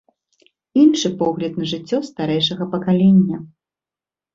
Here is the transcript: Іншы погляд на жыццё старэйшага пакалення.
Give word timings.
Іншы 0.83 1.11
погляд 1.21 1.53
на 1.63 1.69
жыццё 1.75 2.03
старэйшага 2.11 2.63
пакалення. 2.77 3.37